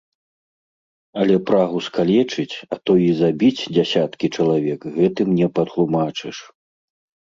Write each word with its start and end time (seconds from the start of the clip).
Але 1.23 1.35
прагу 1.49 1.79
скалечыць, 1.89 2.55
а 2.73 2.79
то 2.85 2.91
і 3.11 3.13
забіць 3.21 3.67
дзясяткі 3.77 4.35
чалавек 4.35 4.79
гэтым 5.01 5.27
не 5.39 5.55
патлумачыш. 5.59 6.37